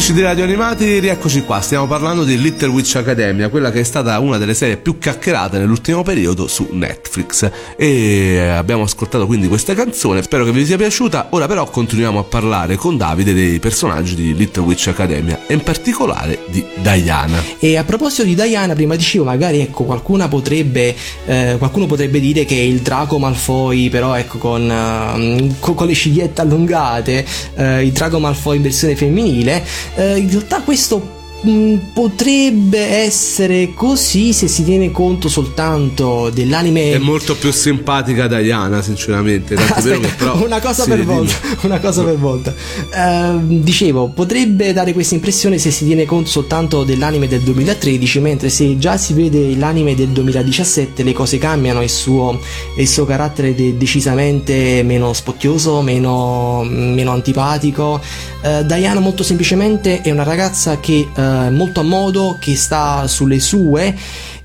[0.09, 1.61] Amici di Radio Animati, rieccoci qua.
[1.61, 5.59] Stiamo parlando di Little Witch Academia, quella che è stata una delle serie più chiacchierate
[5.59, 7.47] nell'ultimo periodo su Netflix.
[7.77, 11.27] E abbiamo ascoltato quindi questa canzone, spero che vi sia piaciuta.
[11.31, 15.61] Ora però continuiamo a parlare con Davide dei personaggi di Little Witch Academia e in
[15.61, 17.43] particolare di Diana.
[17.59, 20.95] E a proposito di Diana, prima dicevo, magari ecco, qualcuno potrebbe,
[21.27, 25.93] eh, qualcuno potrebbe dire che il Draco Malfoy, però ecco, con, eh, con, con le
[25.93, 27.23] cigliette allungate,
[27.55, 29.63] eh, il Draco Malfoy in versione femminile.
[29.99, 36.97] Eh, in realtà questo mh, potrebbe essere così se si tiene conto soltanto dell'anime È
[36.97, 39.55] molto più simpatica Diana, sinceramente.
[39.55, 40.43] Tanto è vero che Aspetta, però...
[40.45, 41.13] una cosa Sì, per dimmi.
[41.13, 41.33] volta,
[41.67, 42.53] una cosa per volta.
[42.93, 48.49] Ehm, dicevo, potrebbe dare questa impressione se si tiene conto soltanto dell'anime del 2013, mentre
[48.49, 52.39] se già si vede l'anime del 2017 le cose cambiano e il suo,
[52.77, 58.01] il suo carattere è decisamente meno spocchioso, meno, meno antipatico.
[58.41, 63.39] Eh, Diana molto semplicemente è una ragazza che eh, molto a modo, che sta sulle
[63.39, 63.95] sue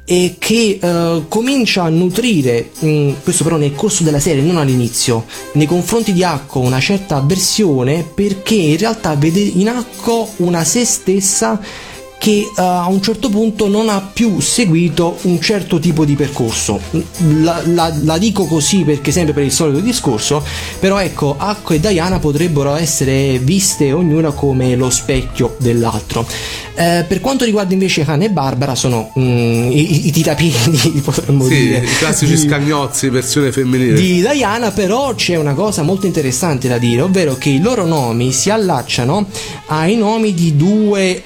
[0.05, 5.25] e che eh, comincia a nutrire, mh, questo però nel corso della serie, non all'inizio,
[5.53, 10.85] nei confronti di Akko una certa avversione perché in realtà vede in Akko una se
[10.85, 11.61] stessa
[12.25, 16.81] che eh, a un certo punto non ha più seguito un certo tipo di percorso.
[17.43, 20.43] La, la- la dico così perché sempre per il solito discorso,
[20.81, 26.27] però ecco, Akko e Diana potrebbero essere viste ognuna come lo specchio dell'altro.
[26.77, 31.45] Eh, per quanto riguarda invece Hannah e Barbara sono mm, i, i- i tirapiedi, potremmo
[31.45, 31.79] Sì, dire.
[31.85, 33.93] i classici di- scagnozzi, versione femminile.
[34.01, 38.33] di Diana però c'è una cosa molto interessante da dire, ovvero che i loro nomi
[38.33, 39.27] si allacciano
[39.67, 41.23] ai nomi di due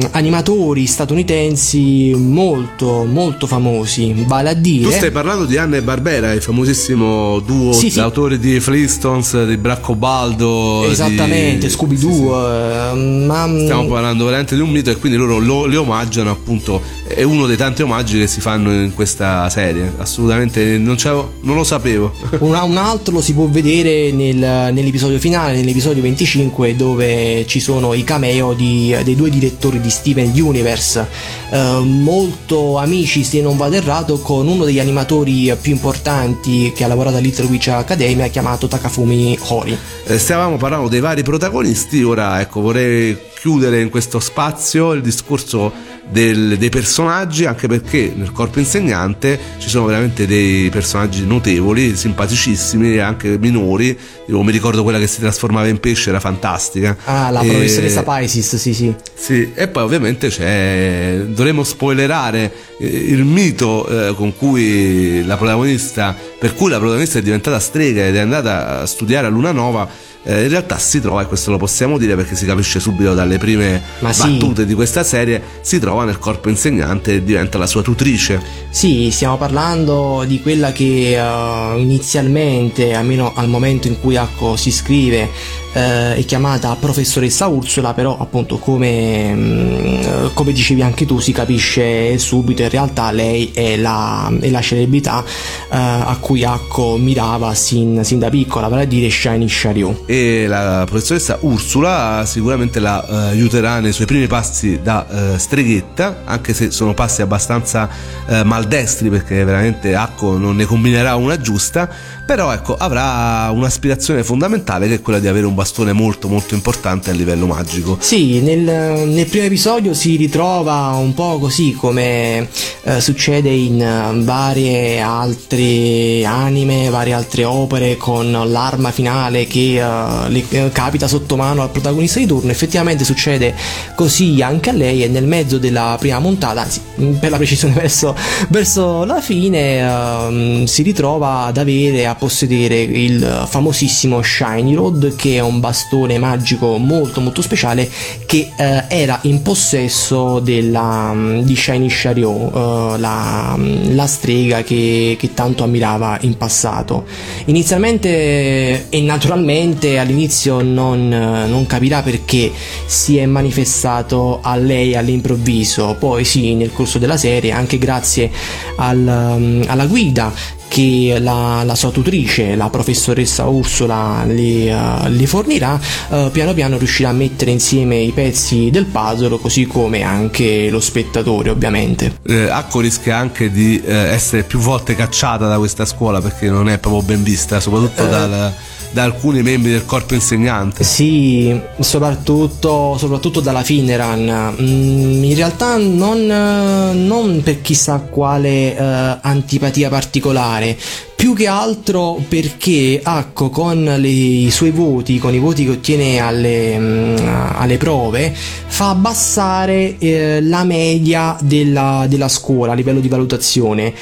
[0.00, 5.82] ehm, animatori statunitensi molto molto famosi, vale a dire Tu stai parlando di Anna e
[5.82, 8.00] Barbera, il famosissimo duo Sì, sì.
[8.38, 10.84] di Flintstones, di Braccobaldo.
[10.88, 11.72] esattamente, di...
[11.72, 12.94] Scooby-Doo, eh,
[13.26, 17.22] ma Stiamo parlando veramente di un mito e quindi loro lo, li omaggiano appunto, è
[17.22, 20.96] uno dei tanti omaggi che si fanno in questa serie, assolutamente non,
[21.42, 22.12] non lo sapevo.
[22.42, 27.94] Un, un altro lo si può vedere nel- nell'episodio finale, nell'episodio 25, dove ci sono
[27.94, 31.06] i cameo di- dei due direttori di Steven Universe,
[31.50, 36.88] eh, molto amici, se non vado errato, con uno degli animatori più importanti che ha
[36.88, 39.76] lavorato a Little Witch Academia, chiamato Takafumi Hori.
[40.04, 45.72] Eh, stavamo parlando dei vari protagonisti, ora ecco vorrei chiudere in questo spazio il discorso
[46.12, 52.98] del- dei personaggi, anche perché nel corpo insegnante ci sono veramente dei personaggi notevoli, simpaticissimi,
[52.98, 53.96] anche minori.
[54.26, 56.96] Io mi ricordo quella che si trasformava in pesce, era fantastica.
[57.04, 58.94] Ah, la E- professoressa Paisis, sì, sì.
[59.14, 61.22] Sì, e poi ovviamente c'è.
[61.28, 67.22] Dovremmo spoilerare eh, il mito eh, con cui la protagonista, per cui la protagonista è
[67.22, 69.88] diventata strega ed è andata a studiare a Luna Nova.
[70.24, 73.38] Eh, in realtà si trova, e questo lo possiamo dire perché si capisce subito dalle
[73.38, 74.32] prime Ma sì.
[74.32, 78.40] battute di questa serie, si trova nel corpo insegnante e diventa la sua tutrice.
[78.70, 84.68] Sì, stiamo parlando di quella che eh, inizialmente, almeno al momento in cui Akko si
[84.68, 85.28] iscrive,
[85.72, 91.32] eh, è chiamata professoressa Ursula, però appunto come, mm, eh, come dicevi anche tu si
[91.32, 97.54] capisce subito in realtà lei è la, è la celebrità eh, a cui Akko mirava
[97.54, 100.04] sin, sin da piccola, vale a dire Shiny Shariu.
[100.06, 106.22] E la professoressa Ursula sicuramente la eh, aiuterà nei suoi primi passi da eh, streghetta,
[106.24, 107.88] anche se sono passi abbastanza
[108.26, 111.88] eh, maldestri perché veramente Acco non ne combinerà una giusta,
[112.24, 117.10] però ecco avrà un'aspirazione fondamentale che è quella di avere un bastone molto molto importante
[117.10, 117.96] a livello magico.
[118.00, 122.48] Sì, nel, nel primo episodio si ritrova un po' così come
[122.84, 130.28] eh, succede in eh, varie altre anime, varie altre opere con l'arma finale che eh,
[130.28, 132.50] le eh, capita sotto mano al protagonista di turno.
[132.50, 133.54] Effettivamente succede
[133.94, 136.80] così anche a lei e nel mezzo della prima montata, anzi
[137.18, 138.16] per la precisione verso,
[138.48, 145.36] verso la fine, ehm, si ritrova ad avere, a possedere il famosissimo Shiny Rod che
[145.36, 147.90] è un bastone magico molto molto speciale
[148.26, 153.58] che eh, era in possesso della, mm, di Shiny Shariou, eh, la,
[153.90, 157.04] la strega che, che tanto ammirava in passato.
[157.46, 162.50] Inizialmente e naturalmente all'inizio non, non capirà perché
[162.86, 168.30] si è manifestato a lei all'improvviso, poi sì, nel corso della serie, anche grazie
[168.76, 168.98] al,
[169.38, 175.78] mm, alla guida che la, la sua tutrice, la professoressa Ursula, le, eh, le fornirà,
[176.08, 180.80] eh, piano piano riuscirà a mettere insieme i pezzi del puzzle, così come anche lo
[180.80, 182.20] spettatore, ovviamente.
[182.26, 186.70] Eh, Acco rischia anche di eh, essere più volte cacciata da questa scuola perché non
[186.70, 188.54] è proprio ben vista, soprattutto dal-
[188.92, 190.84] da alcuni membri del corpo insegnante.
[190.84, 194.54] Sì, soprattutto, soprattutto dalla Fineran.
[194.60, 200.76] Mm, in realtà non, non per chissà quale eh, antipatia particolare,
[201.22, 206.18] più che altro perché Acco con le- i suoi voti, con i voti che ottiene
[206.18, 207.16] alle, mm,
[207.54, 213.94] alle prove, fa abbassare eh, la media della, della scuola a livello di valutazione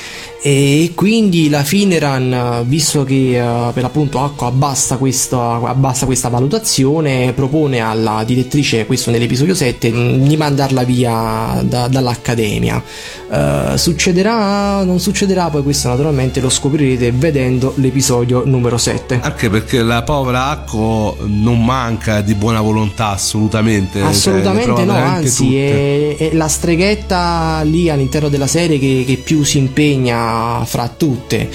[0.42, 7.34] e quindi la Fineran, visto che eh, per l'appunto Acco abbassa questa, abbassa questa valutazione,
[7.34, 12.82] propone alla direttrice, questo nell'episodio 7, mh, di mandarla via da- dall'accademia.
[13.30, 19.20] Eh, succederà, non succederà, poi questo naturalmente lo scoprirete vedendo l'episodio numero 7.
[19.22, 23.98] Anche perché la povera Acco non manca di buona volontà assolutamente.
[23.98, 29.44] cioè, Assolutamente no, anzi è, è la streghetta lì all'interno della serie che, che più
[29.44, 30.28] si impegna
[30.66, 31.48] fra tutte.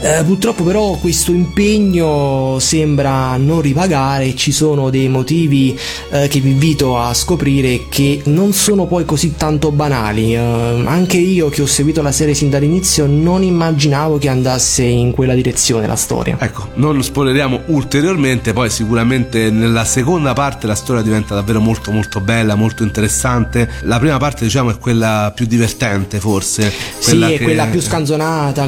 [0.00, 5.76] Eh, purtroppo però questo impegno sembra non ripagare, ci sono dei motivi
[6.10, 10.34] eh, che vi invito a scoprire che non sono poi così tanto banali.
[10.34, 15.10] Eh, anche io che ho seguito la serie sin dall'inizio non immaginavo che andasse in
[15.12, 16.36] quella direzione la storia.
[16.38, 22.20] Ecco, non spoileriamo ulteriormente, poi sicuramente nella seconda parte la storia diventa davvero molto molto
[22.20, 23.68] bella, molto interessante.
[23.82, 26.72] La prima parte diciamo è quella più divertente forse.
[26.98, 28.17] Sì, è che- quella più scanzonata,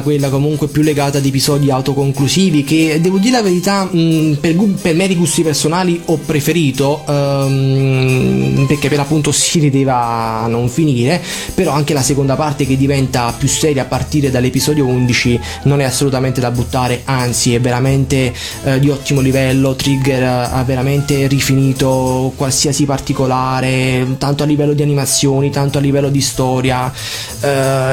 [0.03, 4.95] quella comunque più legata ad episodi autoconclusivi che devo dire la verità mh, per, per
[4.95, 11.21] meri gusti personali ho preferito ehm, perché per l'appunto si rideva a non finire,
[11.53, 15.83] però anche la seconda parte che diventa più seria a partire dall'episodio 11 non è
[15.83, 18.33] assolutamente da buttare, anzi è veramente
[18.63, 25.49] eh, di ottimo livello, Trigger ha veramente rifinito qualsiasi particolare, tanto a livello di animazioni,
[25.49, 26.91] tanto a livello di storia.
[27.41, 27.47] Eh,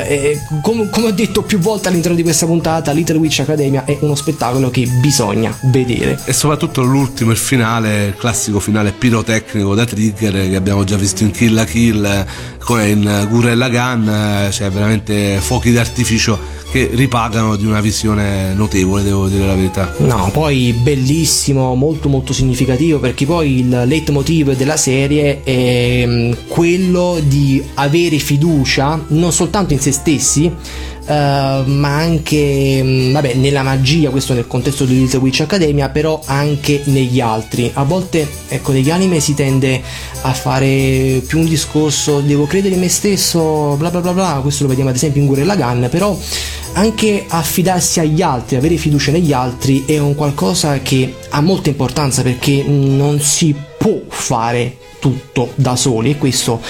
[0.08, 3.96] e com- come ho detto più volte all'interno di questa puntata, Little Witch Academia è
[4.00, 6.20] uno spettacolo che bisogna vedere.
[6.26, 11.22] E soprattutto l'ultimo, il finale, il classico finale pirotecnico da Trigger che abbiamo già visto
[11.22, 12.26] in Kill la Kill,
[12.58, 19.26] come in Gurren Lagann, cioè veramente fuochi d'artificio che ripagano di una visione notevole, devo
[19.28, 19.94] dire la verità.
[19.98, 27.18] No, poi bellissimo, molto molto significativo perché poi il leitmotiv della serie è mm, quello
[27.22, 30.52] di avere fiducia non soltanto in se stessi,
[31.14, 36.82] ma anche mm, vabbè, nella magia, questo nel contesto di Little Witch Academia, però anche
[36.84, 37.70] negli altri.
[37.72, 39.80] A volte, ecco, negli anime si tende
[40.22, 44.64] a fare più un discorso devo credere in me stesso, bla bla bla bla, questo
[44.64, 46.18] lo vediamo ad esempio in Gurren Lagann, però
[46.74, 52.22] anche affidarsi agli altri, avere fiducia negli altri è un qualcosa che ha molta importanza
[52.22, 56.60] perché non si può fare tutto da soli e questo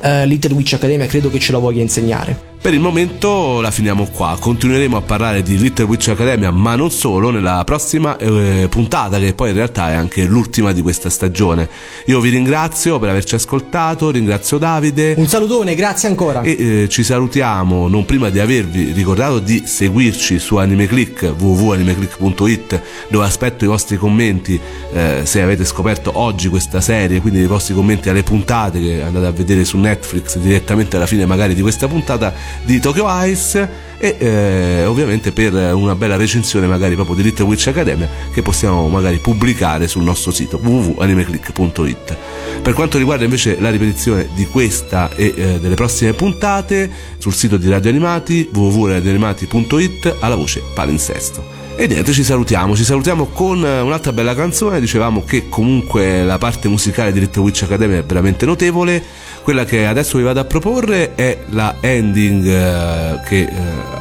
[0.00, 2.47] eh, Little Witch Academia credo che ce lo voglia insegnare.
[2.60, 6.90] Per il momento la finiamo qua, continueremo a parlare di Little Witch Academia, ma non
[6.90, 11.68] solo, nella prossima eh, puntata, che poi in realtà è anche l'ultima di questa stagione.
[12.06, 15.14] Io vi ringrazio per averci ascoltato, ringrazio Davide.
[15.16, 16.42] Un salutone, grazie ancora.
[16.42, 23.24] E eh, ci salutiamo non prima di avervi ricordato di seguirci su AnimeClick www.animeclick.it dove
[23.24, 24.60] aspetto i vostri commenti
[24.92, 29.26] eh, se avete scoperto oggi questa serie quindi i vostri commenti alle puntate che andate
[29.26, 32.32] a vedere su Netflix direttamente alla fine magari di questa puntata
[32.64, 37.66] di Tokyo Ice e eh, ovviamente per una bella recensione magari proprio di Little Witch
[37.66, 42.16] Academia che possiamo magari pubblicare sul nostro sito www.animeclick.it
[42.62, 47.56] per quanto riguarda invece la ripetizione di questa e eh, delle prossime puntate sul sito
[47.56, 51.56] di Radio Animati www.radioanimati.it alla voce palinsesto.
[51.80, 56.36] E niente, ci salutiamo, ci salutiamo con eh, un'altra bella canzone, dicevamo che comunque la
[56.36, 59.00] parte musicale di Little Witch Academy è veramente notevole,
[59.42, 63.48] quella che adesso vi vado a proporre è la ending eh, che eh,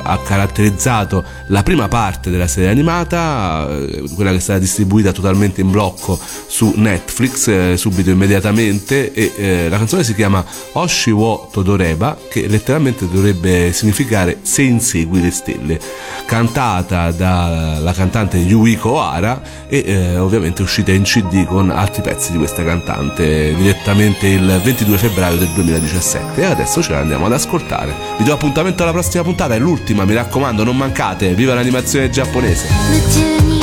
[0.03, 5.61] ha caratterizzato la prima parte della serie animata, eh, quella che è stata distribuita totalmente
[5.61, 6.17] in blocco
[6.47, 12.47] su Netflix eh, subito immediatamente e eh, la canzone si chiama Oshi wo Todoreba che
[12.47, 15.79] letteralmente dovrebbe significare Se insegui le stelle,
[16.25, 22.37] cantata dalla cantante Yuiko Ohara e eh, ovviamente uscita in CD con altri pezzi di
[22.37, 23.53] questa cantante.
[23.55, 27.93] Direttamente il 22 febbraio del 2017 e adesso ce la andiamo ad ascoltare.
[28.17, 33.56] Vi do appuntamento alla prossima puntata, è l'ultima, mi raccomando, non mancate, viva l'animazione giapponese!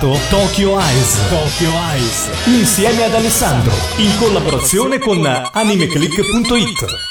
[0.00, 1.28] Ascoltato Tokyo Eyes.
[1.28, 2.30] Tokyo Eyes.
[2.46, 3.72] Insieme ad Alessandro.
[3.98, 7.09] In collaborazione con animeclick.it.